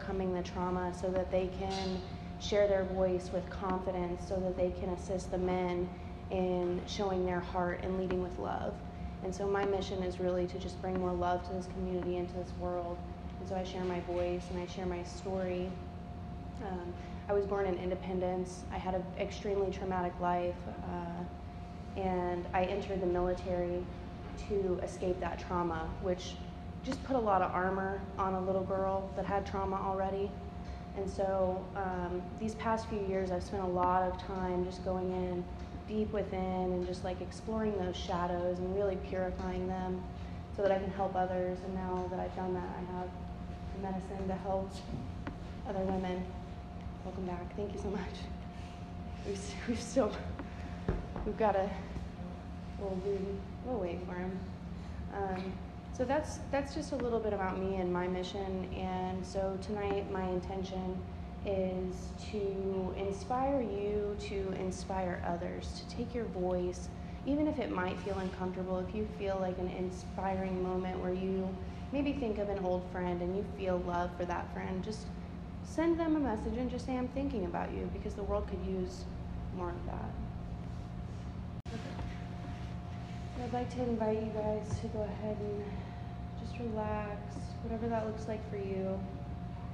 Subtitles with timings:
[0.00, 2.00] Overcoming the trauma so that they can
[2.40, 5.88] share their voice with confidence, so that they can assist the men
[6.30, 8.74] in showing their heart and leading with love.
[9.22, 12.28] And so, my mission is really to just bring more love to this community and
[12.28, 12.96] to this world.
[13.38, 15.70] And so, I share my voice and I share my story.
[16.66, 16.94] Um,
[17.28, 18.64] I was born in Independence.
[18.72, 23.84] I had an extremely traumatic life, uh, and I entered the military
[24.48, 26.36] to escape that trauma, which
[26.84, 30.30] just put a lot of armor on a little girl that had trauma already.
[30.96, 35.10] And so um, these past few years, I've spent a lot of time just going
[35.12, 35.44] in
[35.86, 36.40] deep within
[36.72, 40.02] and just like exploring those shadows and really purifying them
[40.56, 41.58] so that I can help others.
[41.64, 43.08] And now that I've done that, I have
[43.76, 44.70] the medicine to help
[45.68, 46.24] other women.
[47.04, 47.56] Welcome back.
[47.56, 48.00] Thank you so much.
[49.26, 50.12] We've, we've still,
[51.26, 51.68] we've got a
[52.80, 53.38] little dude.
[53.64, 54.38] We'll wait for him.
[55.14, 55.52] Um,
[55.92, 58.68] so that's that's just a little bit about me and my mission.
[58.74, 60.98] And so tonight, my intention
[61.46, 66.88] is to inspire you to inspire others to take your voice,
[67.26, 68.78] even if it might feel uncomfortable.
[68.78, 71.48] If you feel like an inspiring moment where you
[71.92, 75.06] maybe think of an old friend and you feel love for that friend, just
[75.64, 78.64] send them a message and just say, I'm thinking about you because the world could
[78.66, 79.04] use
[79.56, 80.10] more of that.
[83.42, 85.64] I'd like to invite you guys to go ahead and
[86.44, 87.18] just relax,
[87.62, 89.00] whatever that looks like for you.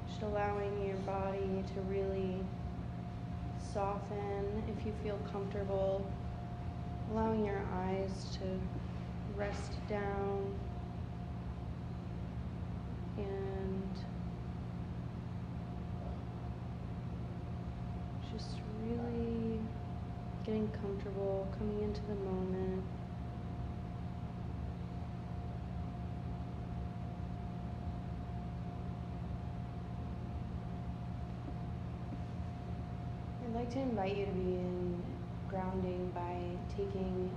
[0.09, 2.37] Just allowing your body to really
[3.73, 6.07] soften if you feel comfortable.
[7.11, 8.61] Allowing your eyes to
[9.37, 10.55] rest down
[13.19, 13.83] and
[18.33, 19.59] just really
[20.45, 22.85] getting comfortable, coming into the moment.
[33.46, 35.03] I'd like to invite you to be in
[35.49, 36.37] grounding by
[36.77, 37.31] taking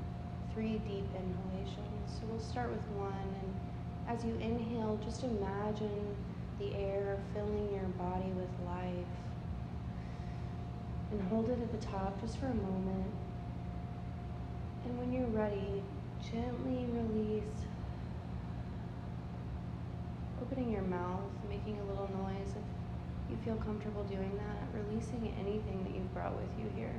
[0.54, 2.08] three deep inhalations.
[2.08, 6.14] So we'll start with one, and as you inhale, just imagine
[6.60, 9.14] the air filling your body with life.
[11.12, 13.14] And hold it at the top just for a moment.
[14.84, 15.82] And when you're ready,
[16.22, 17.44] gently release,
[20.42, 22.49] opening your mouth, making a little noise.
[23.46, 26.94] Feel comfortable doing that, releasing anything that you've brought with you here.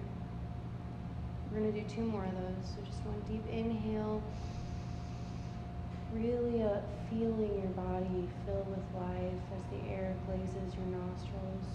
[1.50, 2.64] We're going to do two more of those.
[2.64, 4.22] So just one deep inhale.
[6.14, 6.80] Really uh,
[7.10, 11.66] feeling your body fill with life as the air glazes your nostrils.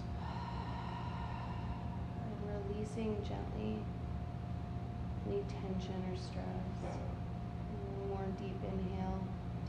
[2.26, 2.34] And
[2.66, 3.78] releasing gently
[5.28, 6.74] any tension or stress.
[8.00, 9.20] One more deep inhale,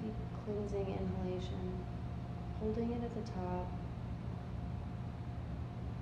[0.03, 0.15] deep
[0.45, 1.85] cleansing inhalation.
[2.61, 3.69] Holding it at the top.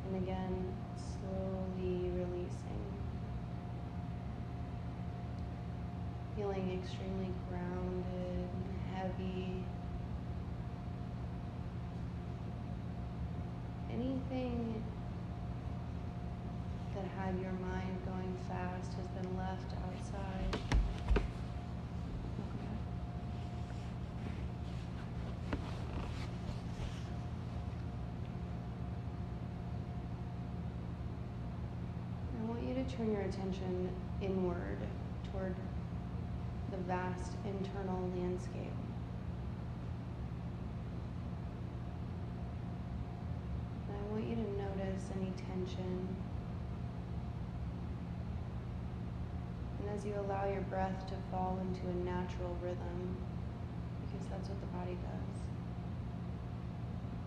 [0.07, 0.55] And again,
[0.97, 2.85] slowly releasing.
[6.37, 9.65] Feeling extremely grounded and heavy.
[13.93, 14.83] Anything
[16.95, 20.59] that had your mind going fast has been left outside.
[22.39, 22.81] Welcome back.
[32.41, 33.89] I want you to turn your attention
[34.23, 34.79] inward
[35.33, 35.55] toward
[36.71, 38.71] the vast internal landscape.
[43.89, 46.09] And I want you to notice any tension.
[49.81, 53.17] And as you allow your breath to fall into a natural rhythm,
[54.07, 55.43] because that's what the body does,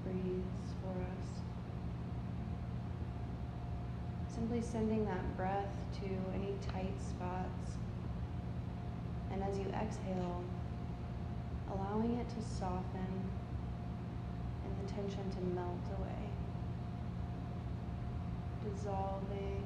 [0.06, 1.47] breathes for us.
[4.38, 6.06] Simply sending that breath to
[6.36, 7.72] any tight spots.
[9.32, 10.44] And as you exhale,
[11.74, 13.32] allowing it to soften
[14.64, 16.30] and the tension to melt away,
[18.72, 19.58] dissolving.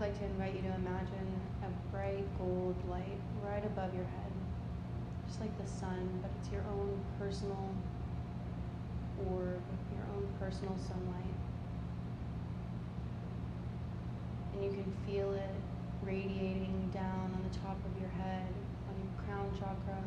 [0.00, 4.32] like to invite you to imagine a bright gold light right above your head,
[5.28, 7.70] just like the sun, but it's your own personal
[9.30, 9.62] orb,
[9.94, 11.34] your own personal sunlight.
[14.54, 15.54] And you can feel it
[16.02, 18.48] radiating down on the top of your head,
[18.88, 20.02] on your crown chakra.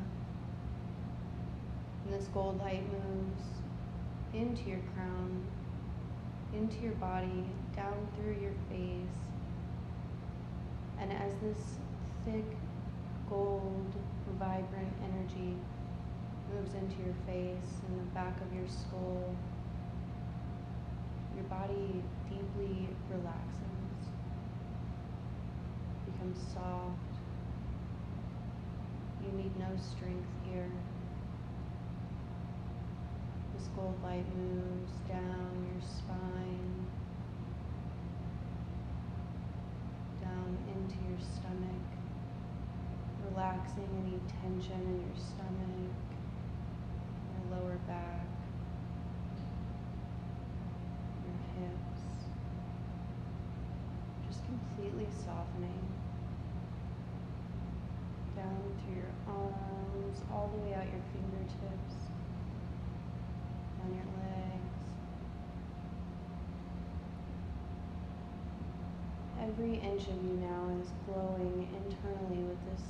[2.04, 3.44] And this gold light moves
[4.34, 5.46] into your crown,
[6.54, 9.31] into your body, down through your face.
[11.02, 11.78] And as this
[12.26, 12.46] thick,
[13.30, 13.92] gold,
[14.42, 15.56] vibrant energy
[16.52, 19.36] moves into your face and the back of your skull,
[21.36, 24.10] your body deeply relaxes,
[26.06, 26.98] becomes soft.
[29.24, 30.72] You need no strength here.
[33.56, 36.88] This gold light moves down your spine,
[40.22, 40.58] down
[40.92, 41.88] into your stomach,
[43.30, 45.96] relaxing any tension in your stomach,
[47.32, 48.28] your lower back,
[51.24, 52.02] your hips,
[54.28, 55.80] just completely softening
[58.36, 61.96] down through your arms, all the way out your fingertips,
[63.80, 64.41] down your legs.
[69.52, 72.86] Every inch of you now is glowing internally with this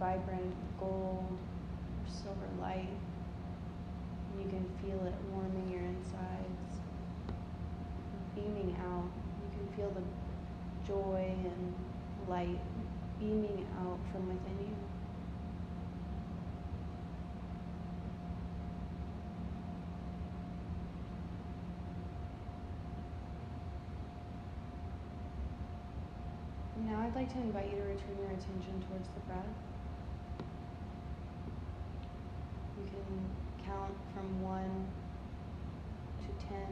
[0.00, 2.88] vibrant gold or silver light.
[4.32, 6.80] And you can feel it warming your insides,
[8.34, 9.10] beaming out.
[9.42, 11.74] You can feel the joy and
[12.26, 12.58] light
[13.20, 14.76] beaming out from within you.
[26.86, 29.58] Now I'd like to invite you to return your attention towards the breath.
[32.78, 34.86] You can count from one
[36.22, 36.70] to ten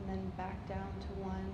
[0.00, 1.52] and then back down to one.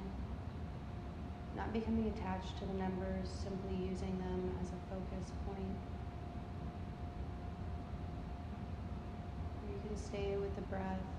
[1.56, 5.78] Not becoming attached to the numbers, simply using them as a focus point.
[9.66, 11.17] You can stay with the breath.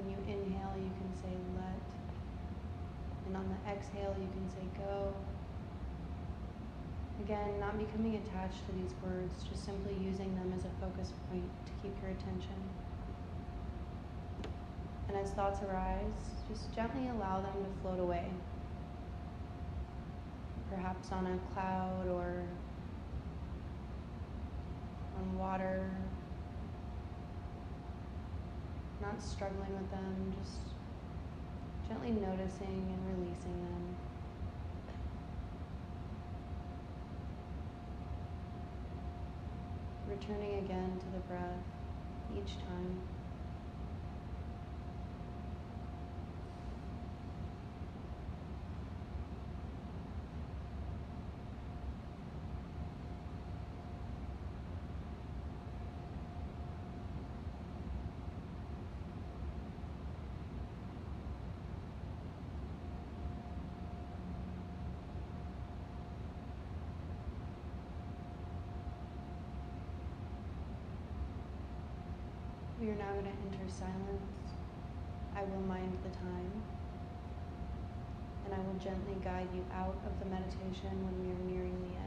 [0.00, 1.28] When you inhale, you can say
[1.60, 1.84] let.
[3.26, 5.12] And on the exhale, you can say go.
[7.22, 11.44] Again, not becoming attached to these words, just simply using them as a focus point
[11.66, 12.56] to keep your attention.
[15.08, 18.24] And as thoughts arise, just gently allow them to float away.
[20.70, 22.42] Perhaps on a cloud or
[25.18, 25.90] on water.
[29.00, 30.58] Not struggling with them, just
[31.88, 33.96] gently noticing and releasing them.
[40.06, 41.64] Returning again to the breath
[42.36, 43.00] each time.
[72.90, 74.50] Are now going to enter silence.
[75.36, 76.50] I will mind the time.
[78.44, 81.94] And I will gently guide you out of the meditation when we are nearing the
[81.94, 81.99] end.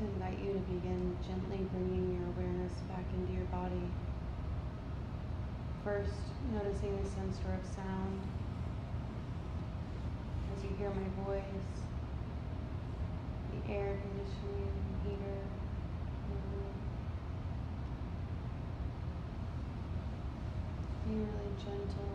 [0.00, 3.84] To invite you to begin gently bringing your awareness back into your body.
[5.84, 6.16] First,
[6.52, 8.20] noticing the sensor of sound
[10.56, 11.44] as you hear my voice,
[13.52, 14.72] the air conditioning,
[15.04, 15.40] heater,
[21.06, 22.06] be really gentle.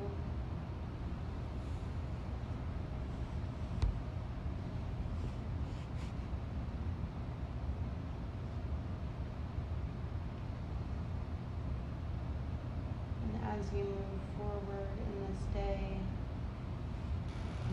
[13.23, 15.97] And as you move forward in this day,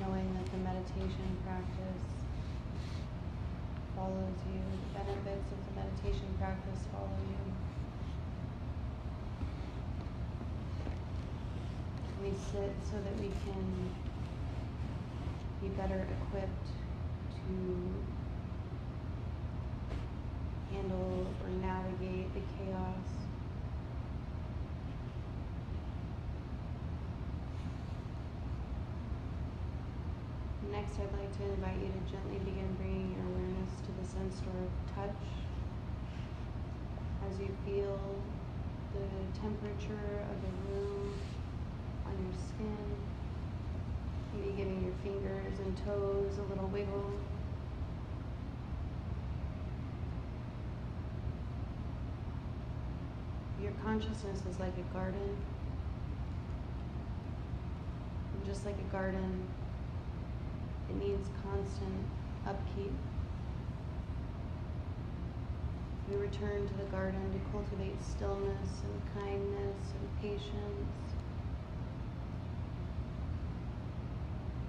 [0.00, 0.58] knowing that the
[1.02, 2.06] meditation practice
[3.96, 7.42] follows you, the benefits of the meditation practice follow you.
[12.22, 13.90] We sit so that we can
[15.60, 16.68] be better equipped
[17.34, 17.54] to
[20.72, 23.31] handle or navigate the chaos.
[30.82, 34.40] Next, I'd like to invite you to gently begin bringing your awareness to the sense
[34.40, 35.22] door of touch
[37.30, 38.00] as you feel
[38.92, 41.14] the temperature of the room
[42.04, 42.96] on your skin.
[44.34, 47.12] Maybe giving your fingers and toes a little wiggle.
[53.62, 55.36] Your consciousness is like a garden.
[58.34, 59.46] And just like a garden,
[60.92, 62.04] it needs constant
[62.46, 62.92] upkeep.
[66.10, 71.12] We return to the garden to cultivate stillness and kindness and patience.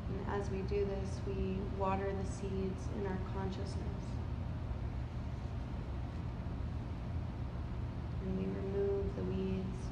[0.10, 3.78] And as we do this, we water the seeds in our consciousness.
[8.22, 9.84] And we remove the weeds.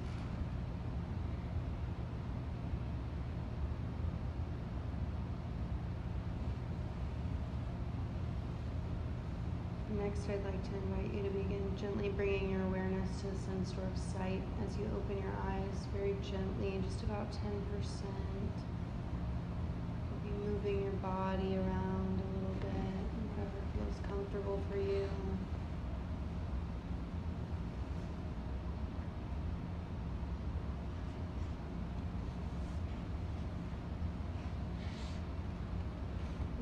[9.99, 13.71] Next, I'd like to invite you to begin gently bringing your awareness to the sense
[13.71, 17.39] door of sight as you open your eyes very gently, just about 10%.
[20.23, 23.03] Be moving your body around a little bit,
[23.35, 25.09] whatever feels comfortable for you.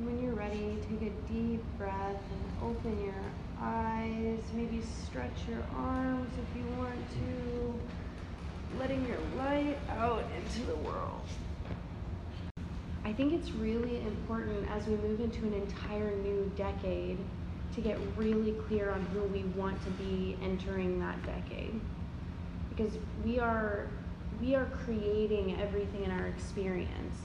[0.01, 3.13] When you're ready, take a deep breath and open your
[3.61, 4.39] eyes.
[4.53, 7.79] Maybe stretch your arms if you want to,
[8.79, 11.21] letting your light out into the world.
[13.05, 17.17] I think it's really important as we move into an entire new decade
[17.75, 21.79] to get really clear on who we want to be entering that decade.
[22.69, 23.87] Because we are
[24.41, 27.17] we are creating everything in our experience.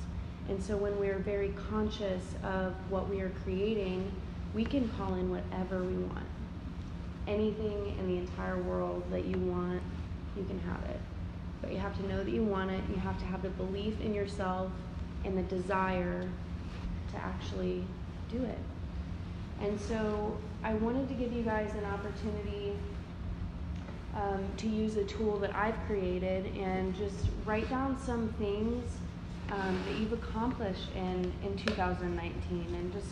[0.48, 4.10] And so when we're very conscious of what we are creating,
[4.54, 6.26] we can call in whatever we want.
[7.26, 9.82] Anything in the entire world that you want,
[10.36, 11.00] you can have it.
[11.62, 12.82] But you have to know that you want it.
[12.90, 14.70] You have to have the belief in yourself
[15.24, 16.28] and the desire
[17.12, 17.82] to actually
[18.30, 18.58] do it.
[19.62, 22.76] And so I wanted to give you guys an opportunity
[24.14, 28.84] um, to use a tool that I've created and just write down some things
[29.50, 33.06] um, that you've accomplished in, in 2019 and just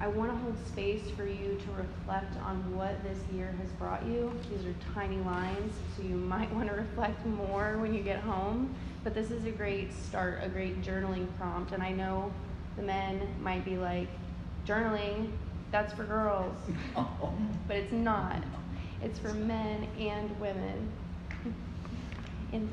[0.00, 4.06] I want to hold space for you to reflect on what this year has brought
[4.06, 4.32] you.
[4.48, 8.72] These are tiny lines, so you might want to reflect more when you get home.
[9.02, 11.72] But this is a great start, a great journaling prompt.
[11.72, 12.32] And I know
[12.76, 14.06] the men might be like,
[14.64, 15.32] journaling,
[15.72, 16.56] that's for girls.
[16.94, 18.44] but it's not.
[19.02, 20.92] It's for men and women,
[22.52, 22.70] and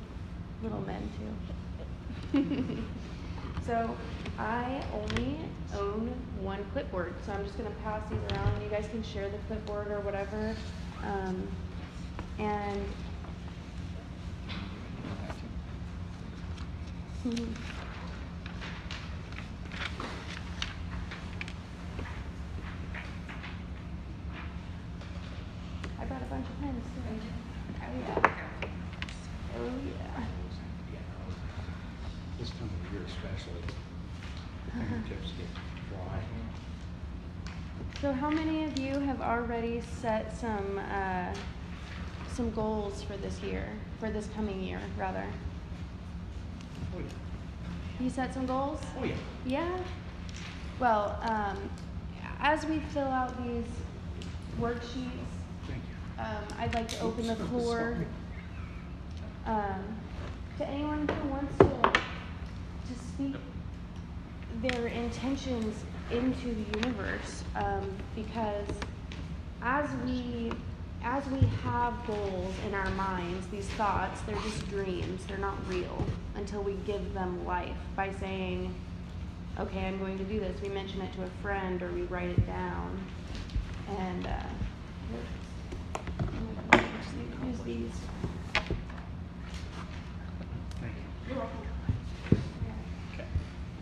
[0.62, 1.55] little men too.
[3.66, 3.96] so
[4.38, 5.38] I only
[5.74, 8.62] own one clipboard, so I'm just going to pass these around.
[8.62, 10.56] You guys can share the clipboard or whatever.
[11.04, 11.48] Um,
[12.40, 12.82] and
[26.00, 26.84] I brought a bunch of pens.
[26.94, 27.02] too.
[27.82, 28.36] Oh yeah.
[29.58, 30.26] Oh yeah.
[32.38, 33.64] This time of year especially,
[34.72, 35.48] fingertips get
[35.90, 36.20] dry.
[38.02, 41.34] So how many of you have already set some uh,
[42.32, 43.68] some goals for this year,
[44.00, 45.26] for this coming year, rather?
[46.96, 48.04] Oh, yeah.
[48.04, 48.82] You set some goals?
[49.00, 49.16] Oh, yeah.
[49.46, 49.78] Yeah.
[50.80, 51.70] Well, um,
[52.40, 53.66] as we fill out these
[54.60, 55.10] worksheets.
[55.68, 56.24] Thank you.
[56.24, 57.98] Um, I'd like to open the floor
[59.46, 59.84] um,
[60.58, 61.66] to anyone who wants to,
[62.94, 63.36] to speak
[64.62, 67.44] their intentions into the universe.
[67.56, 68.68] Um, because
[69.66, 70.52] as we
[71.04, 75.24] as we have goals in our minds, these thoughts, they're just dreams.
[75.28, 76.04] They're not real
[76.36, 78.74] until we give them life by saying,
[79.60, 80.60] okay, I'm going to do this.
[80.62, 83.00] We mention it to a friend or we write it down.
[84.00, 84.40] And uh,
[87.46, 87.92] use these.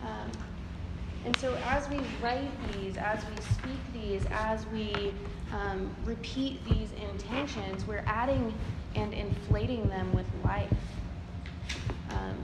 [0.02, 0.30] Um,
[1.24, 5.14] and so as we write these, as we speak these, as we
[5.54, 8.52] um, repeat these intentions, we're adding
[8.96, 10.68] and inflating them with life.
[12.10, 12.36] Um,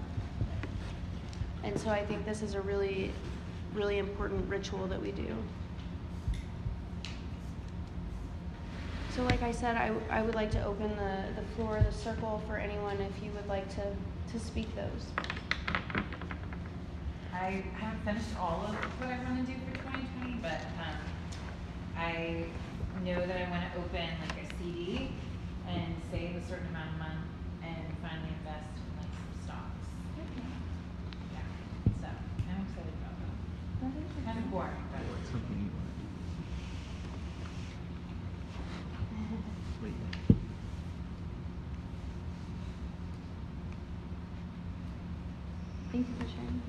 [1.64, 3.12] and so I think this is a really,
[3.74, 5.26] really important ritual that we do.
[9.16, 12.40] So, like I said, I, I would like to open the, the floor the circle
[12.46, 13.82] for anyone if you would like to,
[14.32, 15.06] to speak those.
[17.34, 20.96] I haven't finished all of what I want to do for 2020, but um,
[21.96, 22.44] I
[23.04, 25.08] know that I want to open like a CD
[25.66, 27.24] and save a certain amount of money
[27.64, 29.88] and finally invest in like some stocks.
[31.32, 31.40] Yeah,
[32.00, 34.24] so I'm excited about that.
[34.24, 35.00] Kind of boring, but
[45.90, 46.62] Thank you for sharing.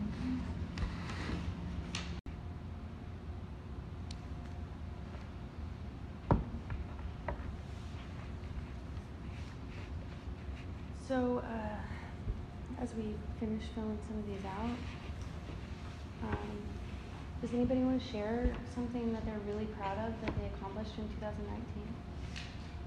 [11.08, 14.78] So, uh, as we finish filling some of these out,
[16.24, 16.62] um,
[17.42, 21.08] does anybody want to share something that they're really proud of that they accomplished in
[21.20, 21.64] 2019?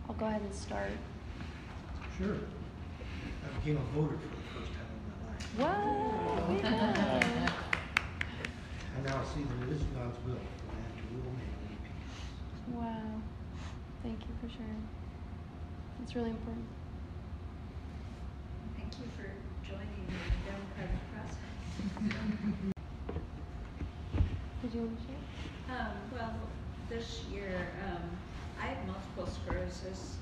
[0.08, 0.92] I'll go ahead and start.
[2.18, 2.36] Sure.
[2.36, 5.42] I became a voter for the first time in my life.
[5.58, 6.52] Whoa!
[6.52, 6.76] way to go.
[8.94, 12.20] I now see that it is God's will for man to rule man in peace.
[12.72, 13.20] Wow.
[14.02, 14.86] Thank you for sharing.
[16.02, 16.66] It's really important.
[18.76, 21.54] Thank you for joining the democratic process.
[24.62, 25.24] Did you want to share?
[25.80, 26.34] Um, well,
[26.88, 28.04] this year, um,
[28.60, 30.16] I have multiple sclerosis,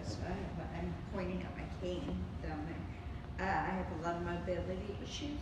[0.00, 3.46] as I have, I'm pointing at my cane down there.
[3.46, 5.40] Uh, I have a lot of mobility issues,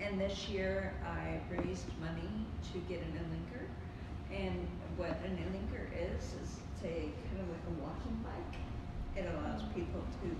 [0.00, 3.66] and this year I raised money to get an Alinker.
[4.34, 8.58] And what an Alinker is, is it's a kind of like a walking bike.
[9.16, 10.36] It allows people to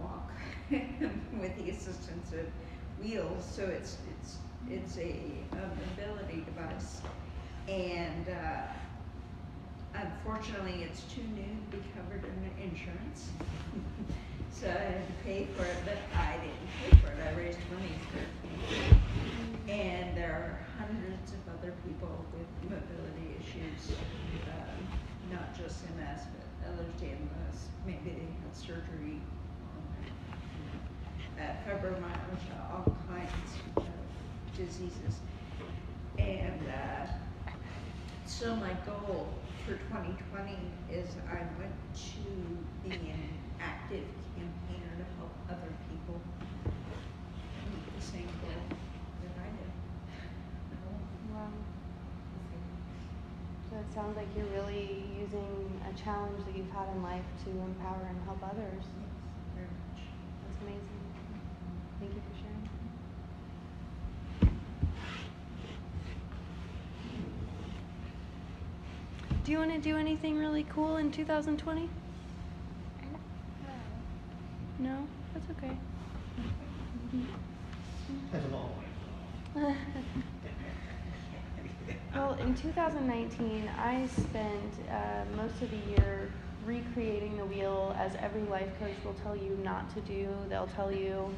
[0.00, 0.30] walk
[0.70, 2.46] with the assistance of
[3.04, 4.36] wheels, so it's, it's,
[4.70, 5.16] it's a,
[5.52, 7.00] a mobility device.
[7.68, 8.62] And, uh,
[9.94, 13.30] unfortunately, it's too new to be covered under insurance.
[14.54, 17.58] So I had to pay for it, but I didn't pay for it, I raised
[17.74, 18.94] money for it.
[19.68, 23.98] And there are hundreds of other people with mobility issues,
[24.46, 24.78] um,
[25.32, 29.18] not just MS, but others MS, maybe they had surgery
[31.38, 33.84] fibromyalgia, all kinds of
[34.56, 35.20] diseases.
[36.18, 37.06] And, uh,
[38.26, 39.28] so my goal
[39.66, 40.58] for twenty twenty
[40.90, 43.28] is I want to be an
[43.60, 46.20] active campaigner to help other people
[47.70, 48.62] meet the same goal
[49.22, 49.70] that I did.
[51.34, 51.48] Wow.
[53.70, 57.50] So it sounds like you're really using a challenge that you've had in life to
[57.50, 58.82] empower and help others.
[58.82, 58.86] Yes,
[59.54, 60.02] Very much.
[60.42, 61.02] That's amazing.
[62.00, 62.68] Thank you for sharing.
[69.44, 71.90] Do you want to do anything really cool in 2020?
[74.78, 75.06] No?
[75.34, 75.76] That's okay.
[82.14, 86.30] Well, in 2019, I spent uh, most of the year
[86.64, 90.28] recreating the wheel, as every life coach will tell you not to do.
[90.48, 91.34] They'll tell you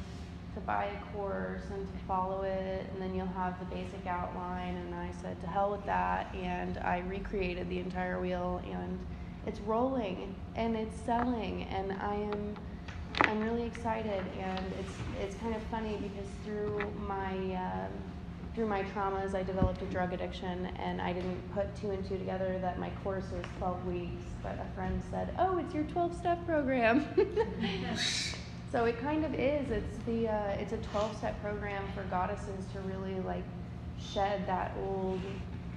[0.57, 4.75] to buy a course and to follow it, and then you'll have the basic outline.
[4.75, 8.99] And I said, to hell with that, and I recreated the entire wheel, and
[9.45, 12.55] it's rolling and it's selling, and I am.
[13.21, 17.91] I'm really excited, and it's it's kind of funny because through my um,
[18.53, 22.17] through my traumas, I developed a drug addiction, and I didn't put two and two
[22.17, 24.23] together that my course was 12 weeks.
[24.43, 27.05] But a friend said, "Oh, it's your 12-step program."
[28.71, 29.69] so it kind of is.
[29.71, 33.43] It's the uh, it's a 12-step program for goddesses to really like
[33.99, 35.21] shed that old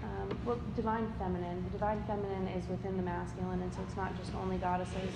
[0.02, 1.62] um, well, divine feminine.
[1.64, 5.10] The divine feminine is within the masculine, and so it's not just only goddesses.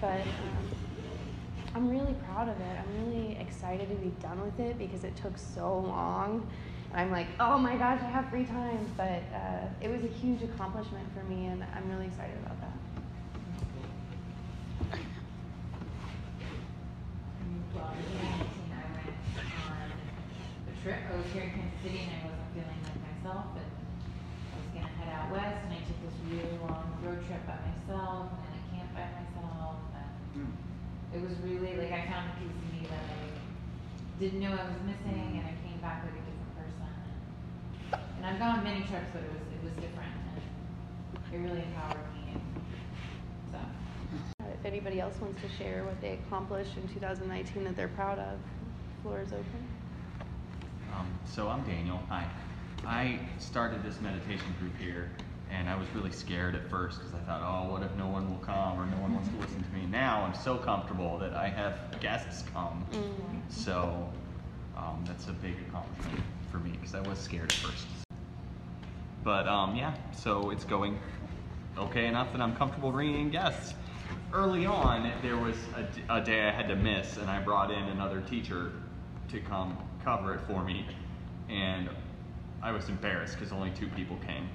[0.00, 0.70] But um,
[1.74, 2.78] I'm really proud of it.
[2.78, 6.48] I'm really excited to be done with it because it took so long.
[6.94, 8.86] I'm like, oh my gosh, I have free time.
[8.96, 12.70] But uh, it was a huge accomplishment for me, and I'm really excited about that.
[17.74, 19.14] Well, in 2019, I went
[19.70, 19.86] on
[20.66, 20.98] a trip.
[21.06, 23.54] I was here in Kansas City and I wasn't feeling like myself.
[23.54, 27.42] And I was gonna head out west and I took this really long road trip
[27.46, 29.78] by myself and then I camped by myself.
[29.94, 30.50] And
[31.14, 33.22] it was really like I found a piece of me that I
[34.18, 36.90] didn't know I was missing and I came back like a different person.
[38.18, 40.42] And, I've gone on many trips, but it was it was different and
[41.30, 42.34] it really empowered me.
[42.34, 42.42] And
[43.54, 43.58] so.
[44.64, 48.38] If anybody else wants to share what they accomplished in 2019 that they're proud of,
[48.38, 49.68] the floor is open.
[50.96, 52.00] Um, so I'm Daniel.
[52.08, 52.26] Hi.
[52.86, 55.10] I started this meditation group here,
[55.50, 58.30] and I was really scared at first because I thought, oh, what if no one
[58.30, 59.84] will come or no one wants to listen to me?
[59.84, 62.86] Now I'm so comfortable that I have guests come.
[63.50, 64.08] So
[64.78, 67.86] um, that's a big accomplishment for me because I was scared at first.
[69.24, 70.98] But um, yeah, so it's going
[71.76, 73.74] okay enough that I'm comfortable bringing in guests.
[74.34, 75.54] Early on, there was
[76.10, 78.72] a day I had to miss, and I brought in another teacher
[79.28, 80.86] to come cover it for me,
[81.48, 81.88] and
[82.60, 84.48] I was embarrassed because only two people came.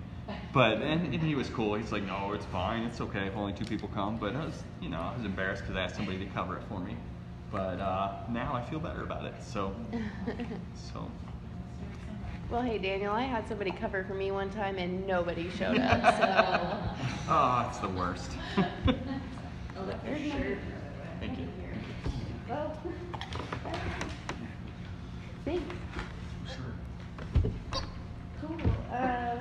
[0.52, 1.76] But and, and he was cool.
[1.76, 2.84] He's like, "No, it's fine.
[2.84, 5.62] It's okay if only two people come." But I was, you know, I was embarrassed
[5.62, 6.98] because I asked somebody to cover it for me.
[7.50, 9.36] But uh, now I feel better about it.
[9.42, 9.74] So,
[10.76, 11.10] so
[12.52, 16.02] Well, hey, Daniel, I had somebody cover for me one time and nobody showed up.
[16.18, 18.32] So, oh, it's the worst.
[19.80, 20.58] I love your shirt.
[21.22, 21.48] Thank you.
[22.50, 22.78] well,
[25.46, 25.64] thanks.
[28.42, 28.58] Cool.
[28.92, 29.38] Uh,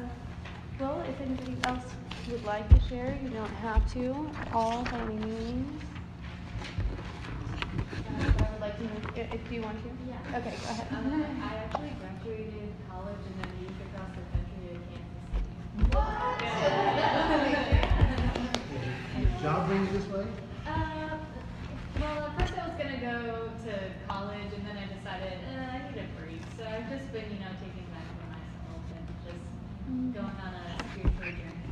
[0.78, 1.82] well, if anybody else
[2.30, 5.82] would like to share, you don't have to, all by any means.
[8.06, 9.88] Uh, but I would like to, move- i- if you want to.
[10.08, 10.38] Yeah.
[10.38, 10.86] Okay, go ahead.
[10.92, 16.14] Um, I actually graduated college and then moved across the country to Kansas
[17.18, 17.27] City.
[19.48, 20.26] Did your job bring you this way?
[20.66, 21.16] Uh,
[21.98, 23.72] well, at first I was gonna go to
[24.06, 26.40] college and then I decided uh, I need a break.
[26.58, 29.40] So I've just been, you know, taking time for myself and just
[30.12, 31.64] going on a spiritual journey.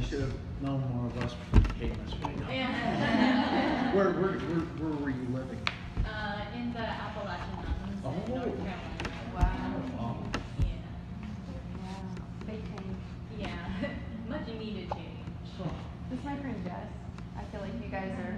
[0.00, 2.34] You should have known more of us before you came this way.
[2.50, 3.94] Yeah.
[3.94, 5.60] Where, where, where, where were you living?
[6.04, 8.10] uh, in the Appalachian Mountains Oh.
[8.10, 8.74] in North Carolina.
[9.36, 10.02] Wow.
[10.02, 10.82] Um, Yeah.
[11.78, 12.10] Wow.
[12.44, 12.98] Big change.
[13.38, 13.88] Yeah.
[14.28, 15.04] Much needed change.
[16.10, 16.88] This is my friend Jess.
[17.36, 18.36] I feel like you guys are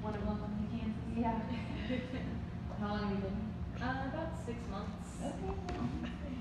[0.00, 0.26] one of them.
[0.26, 0.96] Welcome to Kansas.
[1.14, 1.38] Yeah.
[2.80, 3.52] How long have you been?
[3.82, 5.20] Uh, about six months.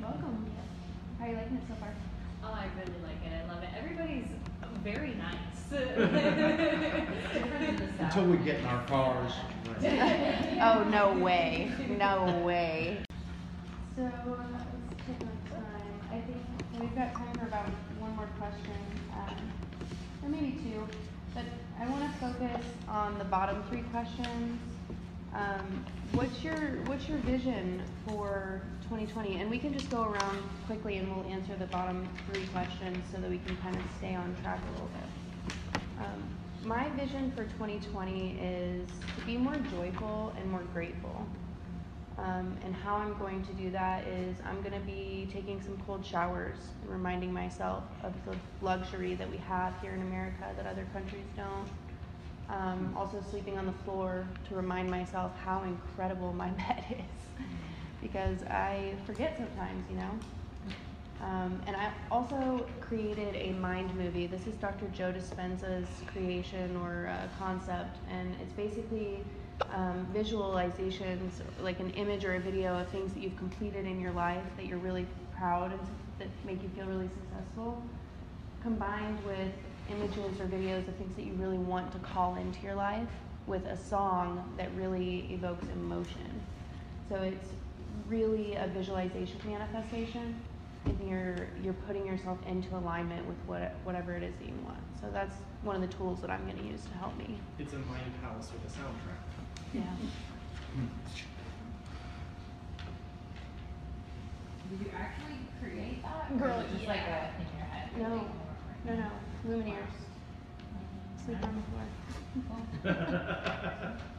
[0.01, 0.45] Welcome.
[1.19, 1.93] How are you liking it so far?
[2.41, 3.33] Oh, I really like it.
[3.35, 3.69] I love it.
[3.77, 4.27] Everybody's
[4.81, 5.73] very nice.
[7.99, 9.33] Until we get in our cars.
[10.61, 11.69] oh, no way.
[11.97, 13.03] No way.
[13.97, 14.13] So, let's
[15.05, 15.99] take our time.
[16.11, 16.37] I think
[16.79, 17.67] we've got time for about
[17.99, 18.71] one more question,
[20.23, 20.87] or maybe two.
[21.33, 21.43] But
[21.79, 24.59] I want to focus on the bottom three questions.
[25.33, 29.41] Um, what's your What's your vision for 2020?
[29.41, 33.19] And we can just go around quickly, and we'll answer the bottom three questions so
[33.19, 35.81] that we can kind of stay on track a little bit.
[35.99, 36.23] Um,
[36.63, 41.27] my vision for 2020 is to be more joyful and more grateful.
[42.17, 45.77] Um, and how I'm going to do that is I'm going to be taking some
[45.85, 50.67] cold showers and reminding myself of the luxury that we have here in America that
[50.67, 51.67] other countries don't.
[52.49, 57.47] Um, also, sleeping on the floor to remind myself how incredible my bed is
[58.01, 60.11] because I forget sometimes, you know.
[61.21, 64.27] Um, and I also created a mind movie.
[64.27, 64.87] This is Dr.
[64.93, 69.23] Joe Dispenza's creation or uh, concept, and it's basically
[69.73, 74.11] um, visualizations, like an image or a video of things that you've completed in your
[74.11, 75.05] life that you're really
[75.37, 75.79] proud and
[76.19, 77.81] that make you feel really successful,
[78.61, 79.51] combined with
[79.89, 83.07] images or videos of things that you really want to call into your life
[83.47, 86.41] with a song that really evokes emotion.
[87.09, 87.49] So it's
[88.07, 90.35] really a visualization manifestation,
[90.85, 94.79] and you're you're putting yourself into alignment with what whatever it is that you want.
[94.99, 97.37] So that's one of the tools that I'm going to use to help me.
[97.59, 99.32] It's a mind palace with a soundtrack.
[99.73, 99.81] Yeah.
[104.69, 106.31] Did you actually create that?
[106.31, 107.89] Or Girl, was it just like a in your head?
[107.97, 108.27] No,
[108.85, 109.09] no, no,
[109.47, 109.95] Lumineers.
[111.25, 111.63] Sleep on
[112.83, 113.87] the floor.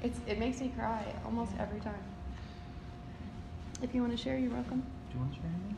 [0.00, 2.00] It's it makes me cry almost every time.
[3.82, 4.80] If you want to share, you're welcome.
[5.10, 5.76] Do you want to share anything?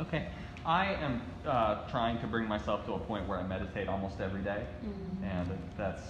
[0.00, 0.28] Okay.
[0.66, 4.42] I am uh, trying to bring myself to a point where I meditate almost every
[4.42, 4.64] day,
[5.22, 6.02] and that's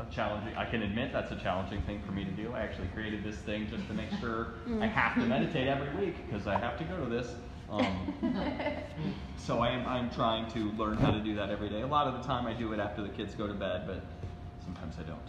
[0.00, 0.54] a challenging.
[0.56, 2.52] I can admit that's a challenging thing for me to do.
[2.52, 6.16] I actually created this thing just to make sure I have to meditate every week
[6.26, 7.34] because I have to go to this.
[7.70, 8.14] Um,
[9.36, 11.82] so I am I'm trying to learn how to do that every day.
[11.82, 14.02] A lot of the time I do it after the kids go to bed, but
[14.64, 15.20] sometimes I don't.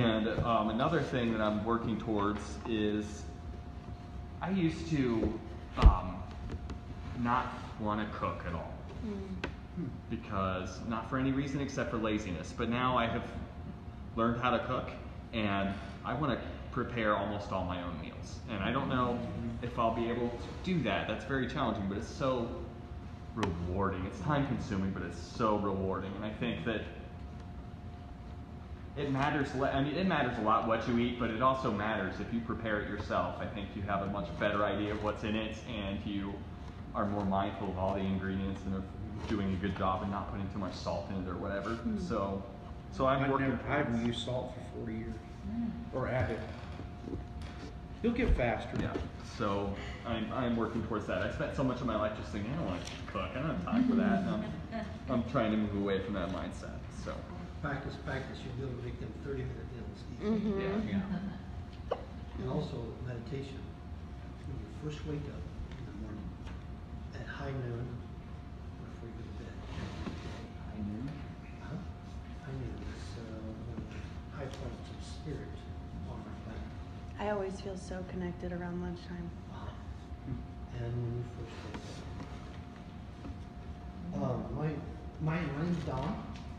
[0.00, 3.24] And um, another thing that I'm working towards is
[4.40, 5.38] I used to
[5.82, 6.22] um,
[7.18, 8.72] not want to cook at all
[10.10, 12.52] because not for any reason except for laziness.
[12.56, 13.24] But now I have
[14.16, 14.90] learned how to cook
[15.32, 18.40] and I want to prepare almost all my own meals.
[18.50, 19.18] And I don't know
[19.62, 21.06] if I'll be able to do that.
[21.06, 22.48] That's very challenging, but it's so
[23.34, 24.04] rewarding.
[24.06, 26.12] It's time consuming, but it's so rewarding.
[26.16, 26.82] And I think that
[28.96, 29.48] it matters.
[29.54, 32.40] I mean, it matters a lot what you eat, but it also matters if you
[32.40, 33.36] prepare it yourself.
[33.38, 36.34] I think you have a much better idea of what's in it, and you
[36.94, 38.84] are more mindful of all the ingredients and of
[39.28, 41.70] doing a good job and not putting too much salt in it or whatever.
[41.70, 41.98] Hmm.
[41.98, 42.42] So,
[42.92, 43.48] so I'm I've working.
[43.50, 45.14] never, I haven't towards- used salt for forty years,
[45.50, 45.70] mm.
[45.94, 46.38] or added.
[48.02, 48.76] You'll get faster.
[48.80, 48.92] Yeah.
[49.38, 49.72] So
[50.04, 51.22] I'm, I'm working towards that.
[51.22, 53.30] I spent so much of my life just thinking, I don't want to cook.
[53.30, 54.18] I don't have time for that.
[54.22, 54.44] And I'm,
[55.08, 56.76] I'm trying to move away from that mindset.
[57.04, 57.14] So
[57.62, 60.48] Practice, practice, you'll be able to make them thirty minute meals easy.
[60.48, 60.88] Mm-hmm.
[60.88, 60.98] Yeah.
[60.98, 61.96] yeah.
[62.38, 63.60] And also meditation,
[64.48, 65.38] when you first wake up
[65.78, 66.26] in the morning,
[67.14, 67.86] at high noon,
[68.82, 69.54] before you go to bed.
[71.62, 71.76] Huh?
[72.42, 74.00] High noon is, uh, one of the
[74.34, 75.54] high points of spirit
[76.10, 76.68] on our planet.
[77.20, 79.30] I always feel so connected around lunchtime.
[80.78, 81.78] And when you first wake
[84.18, 84.30] up.
[84.30, 84.70] Um, my,
[85.20, 86.10] my, name's Don.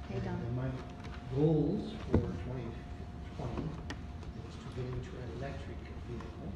[0.10, 0.34] Hey, Don.
[0.34, 0.70] And my
[1.36, 2.68] goals for twenty
[3.36, 3.68] twenty
[4.48, 6.50] is to get into an electric vehicle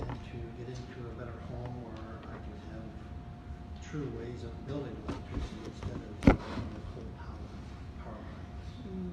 [0.00, 2.88] and to get into a better home where I can have
[3.90, 7.44] true ways of building electricity instead of using the coal power,
[8.00, 8.72] power lines.
[8.88, 9.12] Mm.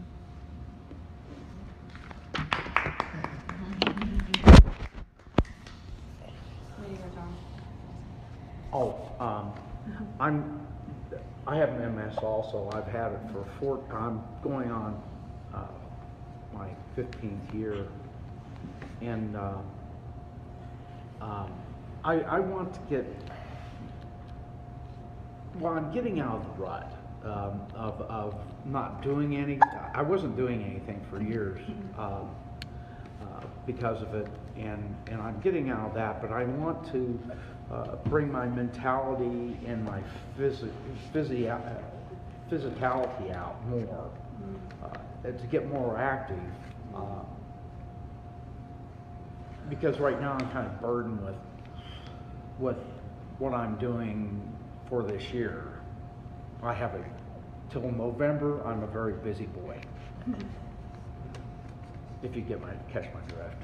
[6.77, 7.31] Where do you go, John?
[8.73, 8.89] Oh,
[9.19, 9.45] um,
[10.31, 10.65] I'm,
[11.45, 12.69] I have MS also.
[12.73, 15.01] I've had it for four, I'm going on,
[15.53, 15.67] uh,
[16.53, 17.87] my fifteenth year.
[19.01, 19.57] And, uh,
[21.19, 21.51] um,
[22.03, 23.05] I, I want to get,
[25.59, 26.93] well, I'm getting out of the rut,
[27.25, 29.59] um, of, of not doing any,
[29.93, 31.59] I wasn't doing anything for years,
[31.97, 32.29] um,
[33.21, 37.19] uh, because of it, and, and I'm getting out of that, but I want to
[37.71, 40.01] uh, bring my mentality and my
[40.37, 40.71] physi-
[41.13, 41.83] physi-
[42.49, 44.11] physicality out more,
[44.83, 46.37] uh, to get more active.
[46.93, 47.23] Uh,
[49.69, 51.35] because right now I'm kind of burdened with,
[52.59, 52.77] with
[53.39, 54.41] what I'm doing
[54.89, 55.79] for this year.
[56.61, 57.05] I have a,
[57.71, 59.79] till November, I'm a very busy boy.
[62.21, 63.55] If you get my, catch my drift.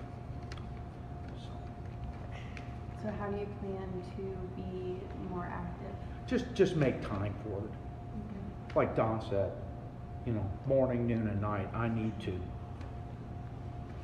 [3.02, 3.88] So how do you plan
[4.18, 4.98] to be
[5.30, 5.94] more active?
[6.26, 8.76] Just, just make time for it.
[8.76, 9.52] Like Don said,
[10.26, 12.40] you know, morning, noon, and night, I need to,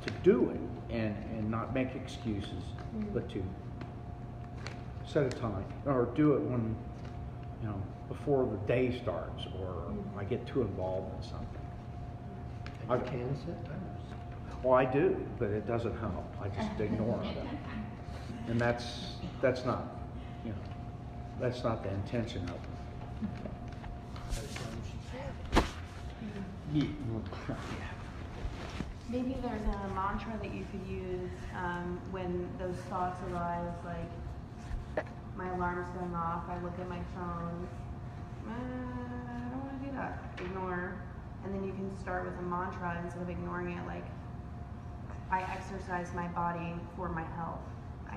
[0.06, 2.50] to do it and, and not make excuses,
[2.96, 3.12] mm-hmm.
[3.12, 3.44] but to
[5.06, 6.74] set a time, or do it when,
[7.60, 10.18] you know, before the day starts, or mm-hmm.
[10.18, 11.48] I get too involved in something.
[12.82, 13.80] And you I- can set timers.
[14.62, 16.24] Well, I do, but it doesn't help.
[16.40, 17.36] I just ignore it.
[18.48, 19.96] And that's, that's not,
[20.44, 20.58] you know,
[21.40, 22.58] that's not the intention of.
[29.08, 35.50] Maybe there's a mantra that you could use um, when those thoughts arise, like my
[35.54, 37.68] alarm's going off, I look at my phone,
[38.48, 40.18] uh, I don't want to do that.
[40.38, 40.94] Ignore.
[41.44, 44.06] And then you can start with a mantra instead of ignoring it, like
[45.30, 47.60] I exercise my body for my health.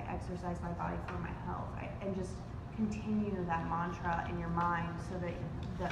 [0.06, 1.68] I exercise my body for my health.
[1.76, 2.32] I, and just
[2.76, 5.34] continue that mantra in your mind so that
[5.78, 5.90] the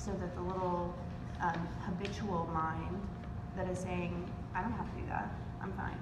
[0.00, 0.94] so that the little
[1.40, 3.00] um, habitual mind
[3.56, 5.30] that is saying, I don't have to do that.
[5.60, 5.98] I'm fine.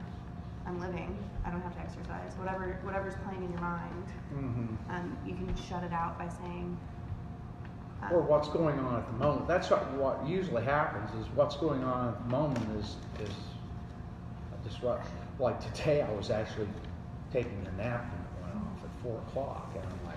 [0.67, 1.17] I'm living.
[1.45, 2.33] I don't have to exercise.
[2.39, 4.05] Whatever whatever's playing in your mind,
[4.35, 4.77] Mhm.
[4.91, 6.77] um, you can shut it out by saying.
[8.03, 9.49] um, Or what's going on at the moment.
[9.49, 13.35] That's what, what usually happens is what's going on at the moment is, is
[14.65, 15.01] just what,
[15.39, 16.69] like today I was actually
[17.33, 20.17] taking a nap and it went off at four o'clock and I'm like,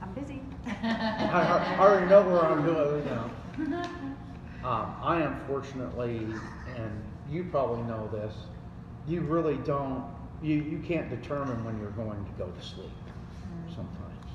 [0.00, 0.40] I'm busy.
[0.66, 3.82] I, I already know where I'm going, you know.
[4.64, 6.26] Um, I unfortunately,
[6.76, 8.34] and you probably know this,
[9.06, 10.04] you really don't
[10.42, 13.74] you, you can't determine when you're going to go to sleep mm-hmm.
[13.74, 14.26] sometimes.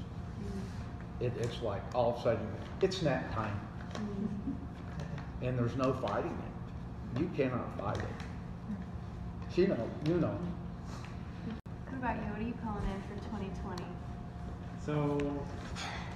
[1.19, 2.47] It, it's like all of a sudden,
[2.81, 3.59] it's nap time.
[3.93, 5.45] Mm-hmm.
[5.45, 7.21] And there's no fighting it.
[7.21, 8.03] You cannot fight it.
[8.03, 9.61] Mm-hmm.
[9.61, 10.37] You know, you know.
[12.03, 12.19] About
[12.59, 13.81] calling in for 2020?
[14.83, 15.15] So,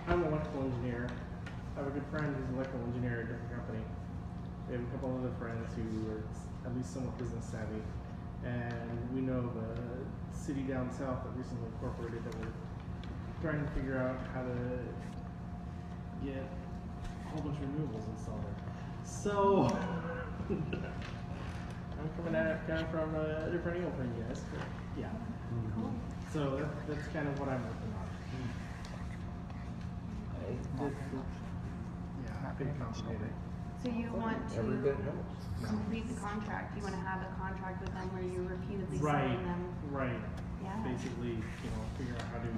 [0.10, 1.08] I'm an electrical engineer.
[1.78, 3.80] I have a good friend who's an electrical engineer at a different company.
[4.68, 6.28] We have a couple other friends who are
[6.68, 7.80] at least somewhat business savvy.
[8.44, 12.52] And we know a city down south that recently incorporated that we're
[13.40, 14.60] trying to figure out how to
[16.20, 18.60] get a whole bunch of renewables installed there.
[19.08, 19.72] So,
[20.52, 24.68] I'm coming at it kind of from a different angle from you guys, but
[25.00, 25.16] yeah.
[25.76, 25.93] Cool.
[26.34, 28.08] So that, that's kind of what I'm working on.
[30.49, 30.95] It's, it's,
[32.26, 33.32] yeah, pretty complicated.
[33.84, 35.45] So you want Every bit to helps.
[35.64, 36.76] complete the contract?
[36.78, 39.62] You want to have a contract with them where you repeatedly Right, sign them?
[39.91, 40.22] right.
[40.64, 40.76] Yeah.
[40.84, 42.51] Basically, you know, figure out how to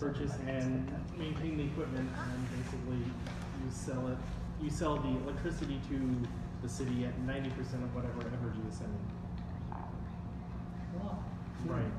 [0.00, 4.18] purchase and maintain the equipment and basically you sell it,
[4.62, 5.98] you sell the electricity to
[6.62, 9.06] the city at ninety percent of whatever energy is sending.
[11.66, 11.92] Right.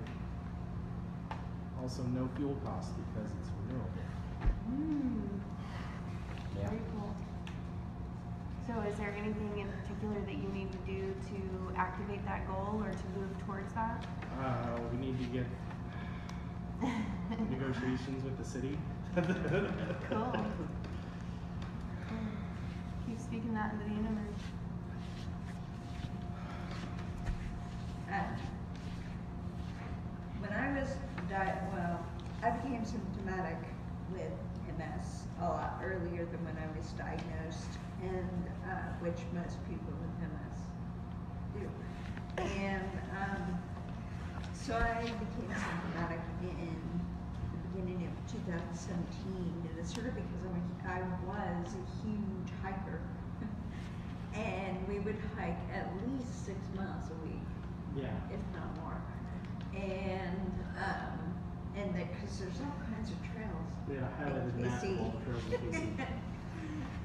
[1.89, 3.89] Also, no fuel cost because it's renewable.
[4.69, 5.41] Mm,
[6.55, 6.69] Yeah.
[6.69, 7.15] very cool.
[8.67, 12.79] So is there anything in particular that you need to do to activate that goal
[12.83, 14.05] or to move towards that?
[14.39, 15.47] Uh, we need to get
[17.49, 18.77] negotiations with the city.
[20.11, 20.31] Cool.
[23.07, 24.43] Keep speaking that into the universe.
[28.11, 28.35] Uh,
[30.39, 30.89] When I was
[31.29, 31.99] di- well,
[32.41, 33.57] I became symptomatic
[34.11, 34.31] with
[34.77, 40.13] MS a lot earlier than when I was diagnosed, and uh, which most people with
[40.21, 40.59] MS
[41.57, 41.65] do.
[42.37, 43.57] And um,
[44.53, 46.77] so I became symptomatic in
[47.51, 52.49] the beginning of 2017, and it's sort of because I'm a, I was a huge
[52.61, 53.01] hiker.
[54.33, 57.41] and we would hike at least six miles a week
[57.97, 58.13] Yeah.
[58.29, 59.01] if not more.
[59.73, 61.28] And, um,
[61.79, 63.69] and that, cause there's all kinds of trails.
[63.87, 64.99] We had a highlighted in map of KC.
[64.99, 65.99] all the trails.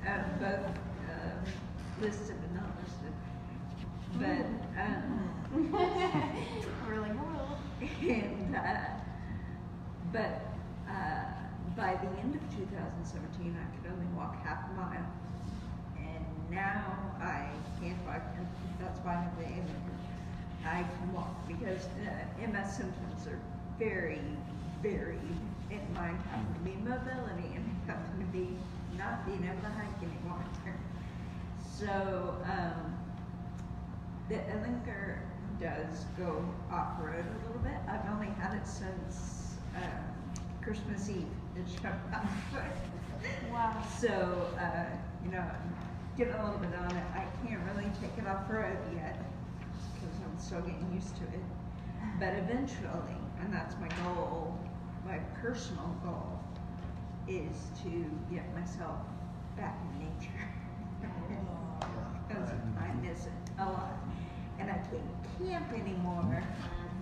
[0.05, 0.67] Uh, both,
[1.09, 1.39] um,
[2.01, 3.15] listed and not listed.
[4.19, 4.47] But,
[4.83, 5.31] um,
[6.89, 7.13] We're like,
[8.03, 8.61] and, uh,
[10.13, 10.43] but,
[10.91, 11.25] uh,
[11.77, 15.07] by the end of two thousand seventeen, I could only walk half a mile.
[15.99, 16.85] And now
[17.21, 17.49] I
[17.81, 18.47] can't walk, and
[18.79, 19.49] that's why I'm the
[20.69, 23.39] I can walk because uh, MS symptoms are
[23.79, 24.21] very,
[24.83, 25.19] very,
[25.71, 28.57] and mine happen to be mobility and happen to be
[28.97, 30.45] not being able to hike anymore.
[31.79, 32.97] So, um,
[34.29, 35.19] the Alinker
[35.61, 37.77] does go off-road a little bit.
[37.89, 40.05] I've only had it since, um,
[40.63, 41.27] Christmas Eve.
[41.57, 42.25] It showed up.
[43.51, 43.83] Wow.
[44.01, 44.85] So, uh,
[45.25, 45.45] you know,
[46.17, 47.05] getting a little bit on it.
[47.15, 49.19] I can't really take it off road yet
[49.95, 51.45] because I'm still getting used to it.
[52.19, 54.59] But eventually, and that's my goal,
[55.07, 56.41] my personal goal,
[57.29, 58.99] is to get myself
[59.57, 60.49] back in nature.
[62.27, 63.93] Because I miss it a lot.
[64.59, 66.43] And I can't camp anymore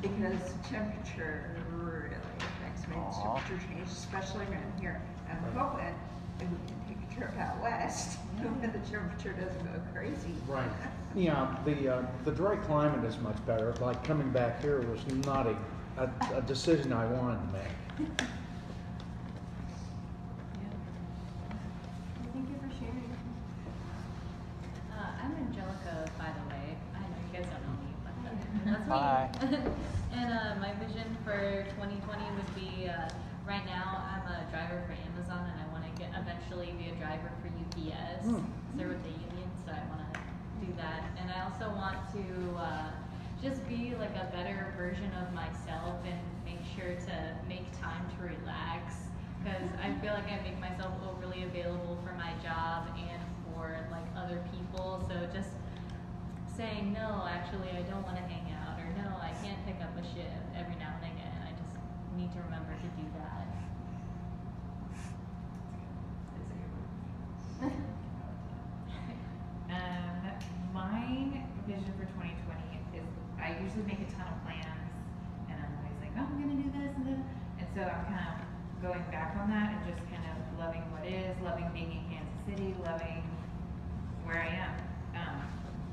[0.00, 2.96] because the temperature really affects me.
[2.96, 5.00] The temperature change, especially around here.
[5.30, 5.94] I'm hoping
[6.38, 10.34] that we can take a trip out west where the temperature doesn't go crazy.
[10.48, 10.68] Right.
[11.14, 13.74] Yeah, the, uh, the dry climate is much better.
[13.82, 15.54] Like coming back here was not a,
[15.98, 18.18] a, a decision I wanted to make.
[22.32, 23.10] Thank you for sharing.
[24.90, 26.76] Uh, I'm Angelica, by the way.
[26.96, 28.14] I know you guys don't know me, but
[28.64, 28.92] that's me.
[28.92, 29.30] Hi.
[30.12, 33.08] and uh, my vision for 2020 would be uh,
[33.46, 36.94] right now I'm a driver for Amazon, and I want to get eventually be a
[36.96, 38.24] driver for UPS.
[38.26, 38.44] Hmm.
[38.78, 40.20] Serve with the union, so I want to
[40.66, 41.04] do that.
[41.20, 42.90] And I also want to uh,
[43.42, 48.22] just be like a better version of myself and make sure to make time to
[48.22, 48.94] relax
[49.42, 53.20] because I feel like I make myself overly available for my job and
[53.50, 55.04] for like other people.
[55.08, 55.50] So just
[56.56, 59.90] saying no, actually I don't want to hang out, or no, I can't pick up
[59.98, 61.34] a shift every now and again.
[61.42, 61.74] I just
[62.16, 63.46] need to remember to do that.
[69.72, 70.28] Um,
[70.74, 72.61] my vision for 2020 is
[73.52, 74.64] I usually make a ton of plans,
[75.52, 77.20] and I'm always like, oh, I'm gonna do this and this,
[77.60, 78.40] and so I'm kind of
[78.80, 82.40] going back on that and just kind of loving what is, loving being in Kansas
[82.48, 83.20] City, loving
[84.24, 84.72] where I am.
[85.12, 85.36] Um,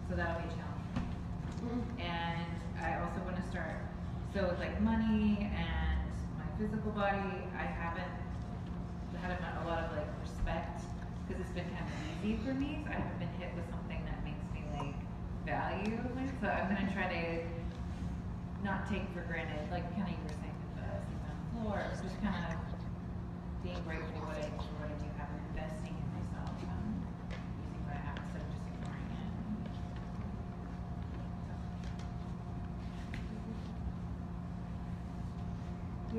[0.07, 1.83] so that'll be a challenge.
[1.99, 2.47] And
[2.79, 3.75] I also want to start
[4.31, 6.07] so with like money and
[6.39, 8.15] my physical body, I haven't
[9.19, 10.87] had a, a lot of like respect
[11.27, 12.87] because it's been kind of easy for me.
[12.87, 14.95] So I haven't been hit with something that makes me like
[15.49, 15.97] value.
[16.41, 17.41] So I'm gonna try to
[18.63, 20.93] not take for granted, like kind of you were saying with the
[21.51, 22.55] floor, just kind of
[23.63, 27.01] being grateful what I, for what I do have, and investing in myself, um,
[27.59, 29.25] using what I have instead of just ignoring it.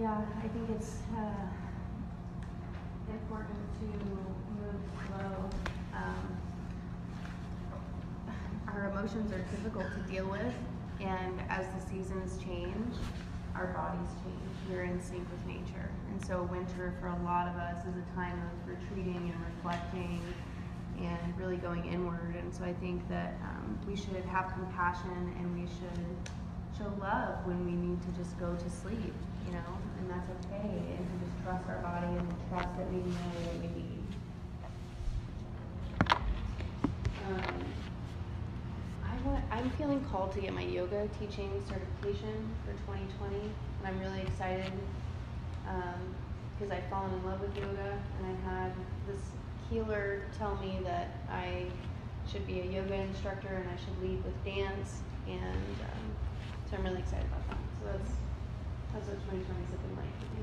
[0.02, 1.48] Yeah, I think it's uh,
[3.08, 5.48] important to move slow.
[5.94, 6.49] Um,
[8.74, 10.54] our emotions are difficult to deal with,
[11.00, 12.94] and as the seasons change,
[13.54, 14.36] our bodies change.
[14.68, 15.90] We're in sync with nature.
[16.10, 20.22] And so, winter for a lot of us is a time of retreating and reflecting
[21.00, 22.36] and really going inward.
[22.38, 26.06] And so, I think that um, we should have compassion and we should
[26.78, 29.12] show love when we need to just go to sleep,
[29.46, 30.96] you know, and that's okay.
[30.96, 34.00] And to just trust our body and trust that we know what we need.
[37.28, 37.69] Um,
[39.60, 43.52] I'm feeling called to get my yoga teaching certification for 2020, and
[43.84, 44.72] I'm really excited
[46.58, 48.72] because I've fallen in love with yoga, and I had
[49.06, 49.20] this
[49.68, 51.66] healer tell me that I
[52.26, 56.08] should be a yoga instructor and I should lead with dance, and um,
[56.70, 57.58] so I'm really excited about that.
[57.80, 58.16] So that's
[58.94, 60.42] that's what 2020 is looking like for me.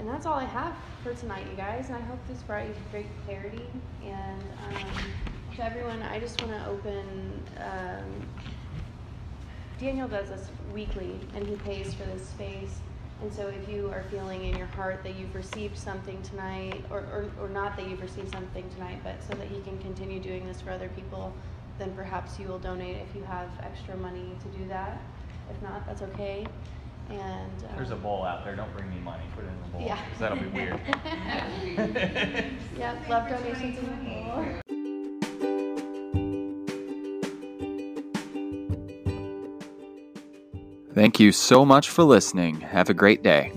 [0.00, 0.74] And that's all I have
[1.04, 1.86] for tonight, you guys.
[1.86, 3.66] And I hope this brought you great clarity.
[4.04, 4.86] And um,
[5.56, 7.42] to everyone, I just want to open.
[7.58, 8.28] Um,
[9.78, 12.80] Daniel does this weekly, and he pays for this space.
[13.22, 17.00] And so, if you are feeling in your heart that you've received something tonight, or,
[17.00, 20.46] or, or not that you've received something tonight, but so that he can continue doing
[20.46, 21.32] this for other people,
[21.78, 25.00] then perhaps you will donate if you have extra money to do that.
[25.50, 26.46] If not, that's okay.
[27.10, 28.54] And um, There's a bowl out there.
[28.54, 29.24] Don't bring me money.
[29.34, 29.82] Put it in the bowl.
[29.86, 29.98] Yeah.
[30.18, 30.80] that'll be weird.
[32.78, 34.46] Yep, love donations in the bowl.
[40.92, 42.60] Thank you so much for listening.
[42.60, 43.52] Have a great day.